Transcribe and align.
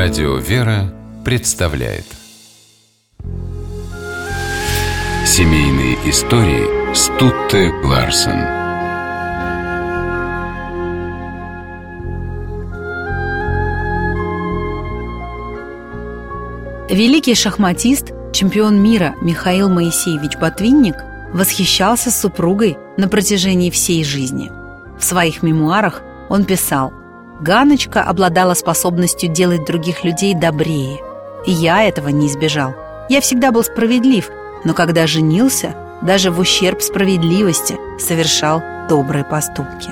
Радио 0.00 0.36
«Вера» 0.36 0.94
представляет 1.24 2.04
Семейные 5.26 5.96
истории 6.08 6.94
Стутте 6.94 7.72
Ларсен 7.82 8.38
Великий 16.88 17.34
шахматист, 17.34 18.12
чемпион 18.32 18.80
мира 18.80 19.16
Михаил 19.20 19.68
Моисеевич 19.68 20.36
Ботвинник 20.36 20.94
восхищался 21.34 22.12
супругой 22.12 22.78
на 22.96 23.08
протяжении 23.08 23.70
всей 23.70 24.04
жизни. 24.04 24.52
В 24.96 25.02
своих 25.02 25.42
мемуарах 25.42 26.02
он 26.28 26.44
писал 26.44 26.92
Ганочка 27.40 28.02
обладала 28.02 28.54
способностью 28.54 29.30
делать 29.30 29.64
других 29.64 30.04
людей 30.04 30.34
добрее. 30.34 30.98
И 31.46 31.52
я 31.52 31.84
этого 31.84 32.08
не 32.08 32.26
избежал. 32.26 32.74
Я 33.08 33.20
всегда 33.20 33.52
был 33.52 33.62
справедлив, 33.62 34.28
но 34.64 34.74
когда 34.74 35.06
женился, 35.06 35.74
даже 36.02 36.30
в 36.30 36.40
ущерб 36.40 36.82
справедливости 36.82 37.76
совершал 37.98 38.62
добрые 38.88 39.24
поступки. 39.24 39.90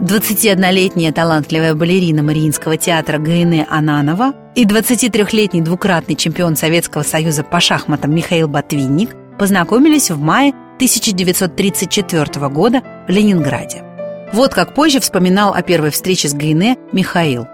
Двадцатиоднолетняя 0.00 1.12
талантливая 1.12 1.74
балерина 1.74 2.22
Мариинского 2.22 2.76
театра 2.76 3.18
Гайне 3.18 3.66
Ананова 3.70 4.34
и 4.56 4.64
23-летний 4.64 5.62
двукратный 5.62 6.16
чемпион 6.16 6.56
Советского 6.56 7.02
Союза 7.02 7.44
по 7.44 7.60
шахматам 7.60 8.14
Михаил 8.14 8.48
Ботвинник 8.48 9.10
познакомились 9.38 10.10
в 10.10 10.18
мае 10.18 10.54
1934 10.82 12.48
года 12.48 12.82
в 13.06 13.10
Ленинграде. 13.10 13.84
Вот 14.32 14.52
как 14.52 14.74
позже 14.74 14.98
вспоминал 14.98 15.54
о 15.54 15.62
первой 15.62 15.90
встрече 15.90 16.26
с 16.26 16.34
Гайне 16.34 16.76
Михаил. 16.90 17.46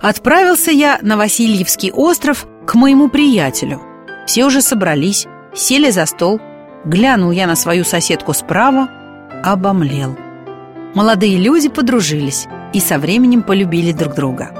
«Отправился 0.00 0.70
я 0.70 0.98
на 1.02 1.18
Васильевский 1.18 1.92
остров 1.92 2.46
к 2.66 2.74
моему 2.74 3.10
приятелю. 3.10 3.82
Все 4.26 4.46
уже 4.46 4.62
собрались, 4.62 5.26
сели 5.54 5.90
за 5.90 6.06
стол. 6.06 6.40
Глянул 6.86 7.32
я 7.32 7.46
на 7.46 7.54
свою 7.54 7.84
соседку 7.84 8.32
справа, 8.32 8.88
обомлел. 9.44 10.16
Молодые 10.94 11.36
люди 11.36 11.68
подружились 11.68 12.46
и 12.72 12.80
со 12.80 12.98
временем 12.98 13.42
полюбили 13.42 13.92
друг 13.92 14.14
друга. 14.14 14.52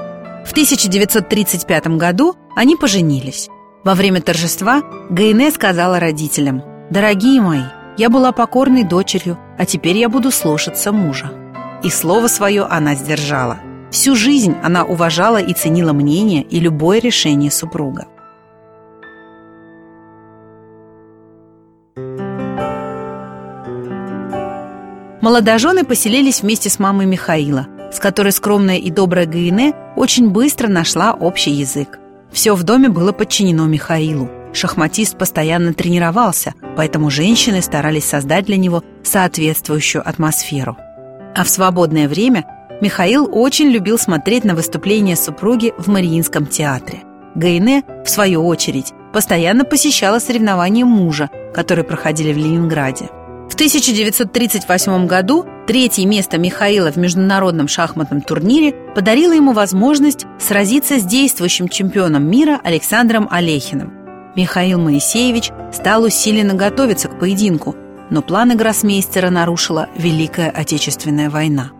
В 0.45 0.51
1935 0.51 1.87
году 1.97 2.35
они 2.55 2.75
поженились. 2.75 3.49
Во 3.83 3.95
время 3.95 4.21
торжества 4.21 4.83
Гайне 5.09 5.49
сказала 5.49 5.99
родителям, 5.99 6.61
«Дорогие 6.91 7.41
мои, 7.41 7.63
я 7.97 8.09
была 8.09 8.31
покорной 8.31 8.83
дочерью, 8.83 9.37
а 9.57 9.65
теперь 9.65 9.97
я 9.97 10.09
буду 10.09 10.31
слушаться 10.31 10.91
мужа. 10.91 11.31
И 11.83 11.89
слово 11.89 12.27
свое 12.27 12.63
она 12.63 12.95
сдержала. 12.95 13.59
Всю 13.91 14.15
жизнь 14.15 14.55
она 14.63 14.85
уважала 14.85 15.41
и 15.41 15.53
ценила 15.53 15.91
мнение 15.91 16.43
и 16.43 16.59
любое 16.59 16.99
решение 16.99 17.51
супруга. 17.51 18.05
Молодожены 25.21 25.83
поселились 25.83 26.41
вместе 26.41 26.69
с 26.69 26.79
мамой 26.79 27.05
Михаила, 27.05 27.67
с 27.91 27.99
которой 27.99 28.31
скромная 28.31 28.77
и 28.77 28.89
добрая 28.89 29.25
Гаине 29.25 29.73
очень 29.95 30.29
быстро 30.29 30.67
нашла 30.67 31.13
общий 31.13 31.51
язык. 31.51 31.99
Все 32.31 32.55
в 32.55 32.63
доме 32.63 32.89
было 32.89 33.11
подчинено 33.11 33.67
Михаилу– 33.67 34.29
Шахматист 34.53 35.17
постоянно 35.17 35.73
тренировался, 35.73 36.53
поэтому 36.75 37.09
женщины 37.09 37.61
старались 37.61 38.05
создать 38.05 38.45
для 38.45 38.57
него 38.57 38.83
соответствующую 39.03 40.07
атмосферу. 40.07 40.77
А 41.35 41.43
в 41.43 41.49
свободное 41.49 42.07
время 42.07 42.45
Михаил 42.81 43.29
очень 43.31 43.67
любил 43.67 43.97
смотреть 43.97 44.43
на 44.43 44.55
выступления 44.55 45.15
супруги 45.15 45.73
в 45.77 45.87
Мариинском 45.87 46.45
театре. 46.45 47.03
Гайне, 47.35 47.83
в 48.03 48.09
свою 48.09 48.45
очередь, 48.45 48.93
постоянно 49.13 49.63
посещала 49.63 50.19
соревнования 50.19 50.83
мужа, 50.83 51.29
которые 51.53 51.85
проходили 51.85 52.33
в 52.33 52.37
Ленинграде. 52.37 53.09
В 53.49 53.53
1938 53.53 55.07
году 55.07 55.45
третье 55.67 56.05
место 56.05 56.37
Михаила 56.37 56.91
в 56.91 56.95
международном 56.95 57.67
шахматном 57.67 58.21
турнире 58.21 58.73
подарило 58.95 59.33
ему 59.33 59.53
возможность 59.53 60.25
сразиться 60.39 60.99
с 60.99 61.03
действующим 61.03 61.67
чемпионом 61.67 62.29
мира 62.29 62.59
Александром 62.63 63.27
Олехиным. 63.29 64.00
Михаил 64.35 64.79
Моисеевич 64.79 65.51
стал 65.73 66.03
усиленно 66.03 66.53
готовиться 66.53 67.09
к 67.09 67.19
поединку, 67.19 67.75
но 68.09 68.21
планы 68.21 68.55
гроссмейстера 68.55 69.29
нарушила 69.29 69.89
Великая 69.95 70.49
Отечественная 70.49 71.29
война. 71.29 71.71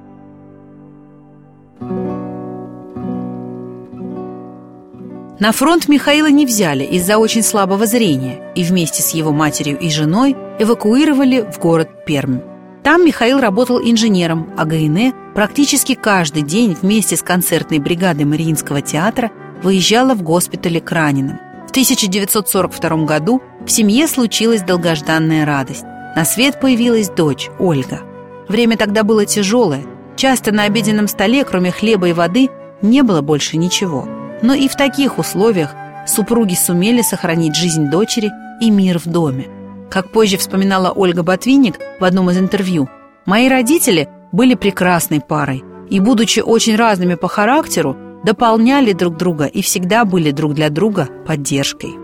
На 5.40 5.52
фронт 5.54 5.88
Михаила 5.88 6.30
не 6.30 6.46
взяли 6.46 6.84
из-за 6.84 7.18
очень 7.18 7.42
слабого 7.42 7.88
зрения 7.88 8.42
и 8.54 8.64
вместе 8.64 9.02
с 9.02 9.12
его 9.12 9.32
матерью 9.32 9.80
и 9.80 9.90
женой 9.90 10.36
эвакуировали 10.60 11.42
в 11.52 11.58
город 11.58 12.06
Пермь. 12.06 12.42
Там 12.84 13.06
Михаил 13.06 13.40
работал 13.40 13.80
инженером, 13.80 14.52
а 14.58 14.66
Гайне 14.66 15.14
практически 15.34 15.96
каждый 15.96 16.44
день 16.44 16.78
вместе 16.80 17.16
с 17.16 17.24
концертной 17.24 17.80
бригадой 17.80 18.26
Мариинского 18.26 18.82
театра 18.82 19.32
выезжала 19.64 20.14
в 20.14 20.22
госпитале 20.22 20.82
к 20.82 20.92
раненым– 20.92 21.40
1942 21.72 23.06
году 23.06 23.42
в 23.66 23.72
семье 23.72 24.08
случилась 24.08 24.62
долгожданная 24.62 25.46
радость. 25.46 25.84
На 26.16 26.26
свет 26.26 26.60
появилась 26.60 27.10
дочь, 27.10 27.50
Ольга. 27.60 28.02
Время 28.50 28.78
тогда 28.78 29.04
было 29.04 29.26
тяжелое. 29.26 29.86
Часто 30.18 30.52
на 30.52 30.64
обеденном 30.64 31.08
столе, 31.08 31.46
кроме 31.46 31.72
хлеба 31.72 32.10
и 32.10 32.14
воды, 32.14 32.50
не 32.82 33.02
было 33.04 33.22
больше 33.22 33.56
ничего. 33.56 34.06
Но 34.42 34.54
и 34.54 34.68
в 34.68 34.76
таких 34.76 35.18
условиях 35.18 35.72
супруги 36.06 36.56
сумели 36.56 37.02
сохранить 37.02 37.56
жизнь 37.56 37.90
дочери 37.90 38.30
и 38.60 38.70
мир 38.70 39.00
в 39.00 39.06
доме. 39.06 39.48
Как 39.90 40.12
позже 40.12 40.36
вспоминала 40.36 40.92
Ольга 40.92 41.24
Ботвинник 41.24 41.80
в 42.00 42.04
одном 42.04 42.30
из 42.30 42.38
интервью, 42.38 42.90
«Мои 43.26 43.48
родители 43.48 44.10
были 44.34 44.56
прекрасной 44.56 45.22
парой, 45.22 45.64
и, 45.90 46.02
будучи 46.02 46.42
очень 46.42 46.76
разными 46.76 47.16
по 47.16 47.30
характеру, 47.30 47.96
дополняли 48.24 48.94
друг 48.94 49.18
друга 49.18 49.46
и 49.46 49.62
всегда 49.62 50.06
были 50.06 50.32
друг 50.32 50.54
для 50.54 50.70
друга 50.70 51.10
поддержкой. 51.26 51.96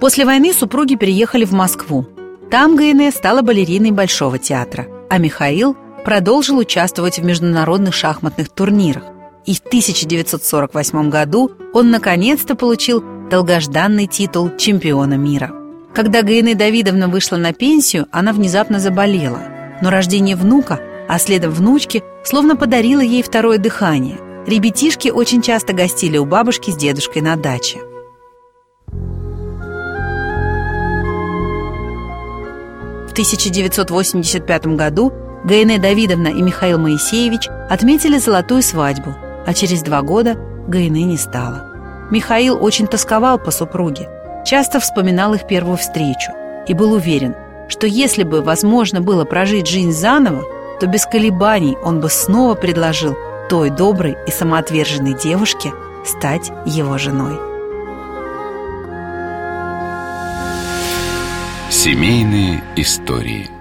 После 0.00 0.24
войны 0.24 0.52
супруги 0.52 0.96
переехали 0.96 1.44
в 1.44 1.52
Москву. 1.52 2.06
Там 2.50 2.76
Гайне 2.76 3.10
стала 3.10 3.42
балериной 3.42 3.90
Большого 3.90 4.38
театра, 4.38 4.86
а 5.08 5.18
Михаил 5.18 5.76
продолжил 6.04 6.58
участвовать 6.58 7.18
в 7.18 7.24
международных 7.24 7.94
шахматных 7.94 8.50
турнирах. 8.50 9.04
И 9.46 9.54
в 9.54 9.60
1948 9.60 11.10
году 11.10 11.50
он 11.72 11.90
наконец-то 11.90 12.54
получил 12.54 13.02
долгожданный 13.30 14.06
титул 14.06 14.50
чемпиона 14.56 15.14
мира. 15.14 15.52
Когда 15.94 16.22
Гайне 16.22 16.54
Давидовна 16.54 17.08
вышла 17.08 17.36
на 17.36 17.52
пенсию, 17.52 18.06
она 18.10 18.32
внезапно 18.32 18.78
заболела. 18.80 19.38
Но 19.80 19.90
рождение 19.90 20.36
внука, 20.36 20.80
а 21.08 21.18
следом 21.18 21.50
внучки, 21.50 22.02
словно 22.24 22.56
подарило 22.56 23.00
ей 23.00 23.22
второе 23.22 23.58
дыхание– 23.58 24.18
Ребятишки 24.46 25.08
очень 25.08 25.40
часто 25.40 25.72
гостили 25.72 26.18
у 26.18 26.26
бабушки 26.26 26.70
с 26.70 26.76
дедушкой 26.76 27.22
на 27.22 27.36
даче. 27.36 27.78
В 33.08 33.12
1985 33.12 34.66
году 34.66 35.12
Гайне 35.44 35.78
Давидовна 35.78 36.28
и 36.28 36.42
Михаил 36.42 36.78
Моисеевич 36.78 37.48
отметили 37.70 38.18
золотую 38.18 38.62
свадьбу, 38.62 39.14
а 39.46 39.54
через 39.54 39.82
два 39.82 40.02
года 40.02 40.34
Гайне 40.68 41.04
не 41.04 41.16
стало. 41.16 41.70
Михаил 42.10 42.62
очень 42.62 42.86
тосковал 42.86 43.38
по 43.38 43.50
супруге, 43.50 44.10
часто 44.44 44.78
вспоминал 44.78 45.32
их 45.32 45.46
первую 45.46 45.78
встречу 45.78 46.32
и 46.68 46.74
был 46.74 46.92
уверен, 46.92 47.34
что 47.68 47.86
если 47.86 48.24
бы 48.24 48.42
возможно 48.42 49.00
было 49.00 49.24
прожить 49.24 49.66
жизнь 49.66 49.92
заново, 49.92 50.44
то 50.80 50.86
без 50.86 51.06
колебаний 51.06 51.78
он 51.82 52.00
бы 52.00 52.10
снова 52.10 52.54
предложил 52.54 53.16
той 53.48 53.70
доброй 53.70 54.16
и 54.26 54.30
самоотверженной 54.30 55.14
девушке 55.14 55.72
стать 56.04 56.50
его 56.66 56.98
женой. 56.98 57.38
Семейные 61.70 62.62
истории 62.76 63.53